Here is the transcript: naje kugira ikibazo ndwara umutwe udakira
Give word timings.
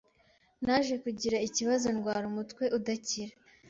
naje 0.65 0.93
kugira 1.03 1.37
ikibazo 1.47 1.87
ndwara 1.95 2.25
umutwe 2.31 2.63
udakira 2.77 3.33